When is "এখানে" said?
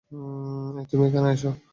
1.07-1.27